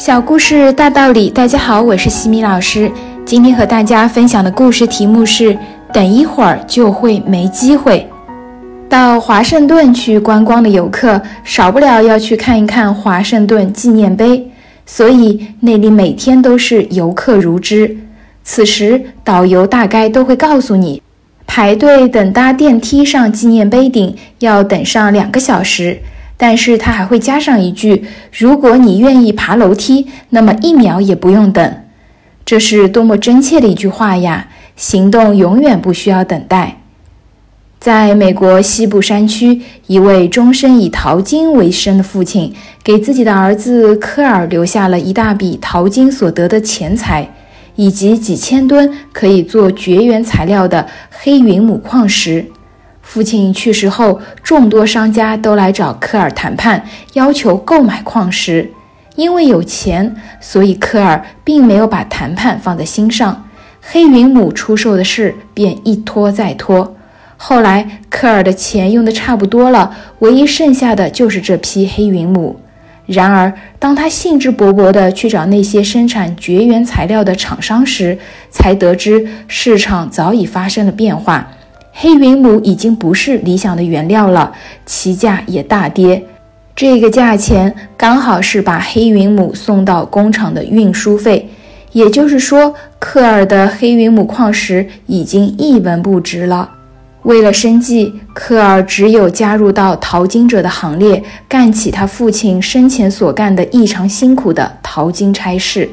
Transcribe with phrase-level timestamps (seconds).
[0.00, 2.90] 小故事大道理，大家好，我是西米老师。
[3.26, 5.54] 今天和大家分享的故事题目是：
[5.92, 8.08] 等一会儿就会没机会。
[8.88, 14.50] 到华盛顿去观光的游客，少不了要去看一看华盛顿纪念碑，
[14.86, 17.94] 所以那里每天都是游客如织。
[18.42, 21.02] 此时，导游大概都会告诉你，
[21.46, 26.00] 排队等搭电梯上纪念碑顶要等上两个小时。
[26.42, 31.82] 但是他还会加上一句：“如果你愿意爬楼梯，那么一秒也不用等。”
[32.46, 34.48] 这是多么真切的一句话呀！
[34.74, 36.78] 行动永远不需要等待。
[37.78, 47.30] 在美国西部山区，一位终身以淘金为生的父亲，给自己的儿子科尔留下了一大笔淘金所得的钱财，
[47.76, 52.46] 以及几千吨可以做绝缘材料的黑云母矿石。
[53.12, 58.70] 父亲去世后，众多商家都来找科尔谈判，要求购买矿石。
[59.16, 63.48] 因为有钱，所以科尔并没有把谈判放在心上。
[63.80, 66.94] 黑云母出售的事便一拖再拖。
[67.36, 72.60] 后来，科尔的钱用得差不多了，唯一剩下的就是这批黑云母。
[73.06, 78.16] 然而，当他兴致勃勃地去找那些生产绝缘材料的厂商时，
[78.52, 81.50] 才得知市场早已发生了变化。
[81.92, 84.52] 黑云母已经不是理想的原料了，
[84.86, 86.24] 其价也大跌。
[86.74, 91.50] 这个价钱刚好是把黑云母送到工厂的运输费，
[91.92, 96.70] 也就是说，科尔的黑云母矿石已经一文不值了。
[97.24, 105.86] 为了生计，科尔只有加入到淘金者的行列，干起他父亲生前所干的异常辛苦的淘金差事。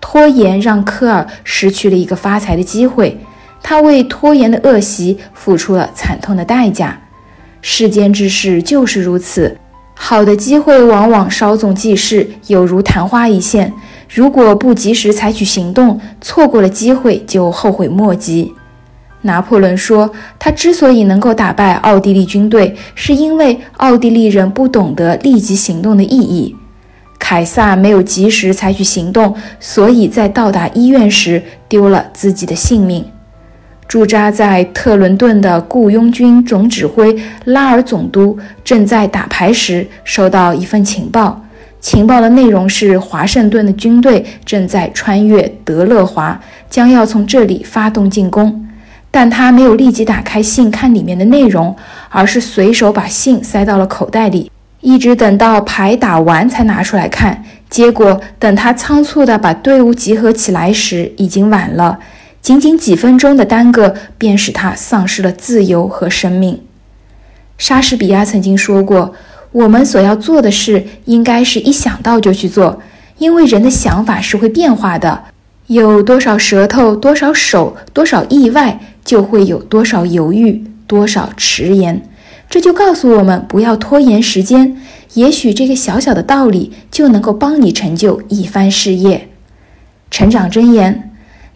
[0.00, 3.18] 拖延让科尔失去了一个发财的机会。
[3.62, 7.00] 他为拖延的恶习付出了惨痛的代价。
[7.60, 9.58] 世间之事就是如此，
[9.94, 13.72] 好的机会往往稍纵即逝，有如昙花一现。
[14.08, 18.54] 如果不及时采取行动，错过了机会就后悔莫及。
[19.22, 26.54] 拿破仑说，他之所以能够打败奥地利军队，是因为奥地利人不懂得立即行动的意义。
[27.18, 33.04] 凯撒没有及时采取行动，所以在到达医院时丢了自己的性命。
[33.88, 37.16] 驻扎在特伦顿的雇佣军总指挥
[37.46, 41.42] 拉尔总督正在打牌时收到一份情报，
[41.80, 46.38] 情报的内容是华盛顿的军队正在穿越德勒华，
[46.68, 48.66] 将要从这里发动进攻。
[49.10, 51.74] 但他没有立即打开信看里面的内容，
[52.10, 54.50] 而是随手把信塞到了口袋里，
[54.82, 57.42] 一直等到牌打完才拿出来看。
[57.70, 61.98] 结果等他仓促地把队伍集合起来时，已经晚了。
[62.40, 66.60] 仅仅几分钟的耽搁，便使他丧失了自由和生命。
[67.58, 69.14] 莎士比亚曾经说过
[69.50, 72.80] ：“我们所要做的事，应该是一想到就去做，
[73.18, 75.24] 因为人的想法是会变化的。
[75.66, 82.00] 有多少舌头，多少手，多少意外，就会有多少犹豫，多少迟延。
[82.48, 84.80] 这就告诉我们，不要拖延时间。
[85.14, 89.28] 也许这个小小的道理，就能够帮你成就一番事业。”
[90.10, 91.07] 成长箴言。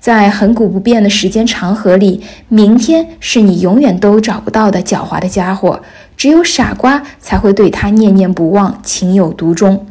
[0.00, 5.80] 在恒古不变的时间长河里，明天是你永远都找不到的狡猾的家伙。
[6.16, 9.86] 只有傻瓜才会对他念念不忘、情有独钟。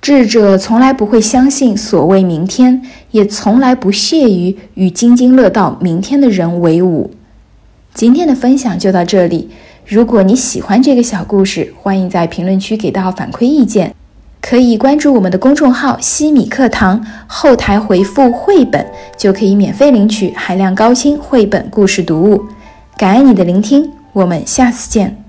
[0.00, 7.10] 智者从来不会相信所谓明天，也从来不屑于与津津乐道明天的人为伍。
[7.94, 9.50] 今天的分享就到这里。
[9.86, 13.94] 如果你喜欢这个小故事，欢迎在评论区给到反馈意见。
[14.46, 22.44] 可以关注我们的公众号“西米课堂”，后台回复“绘本”就可以免费领取海量高清绘本故事读物。
[22.98, 25.23] 感恩你的聆听，我们下次见。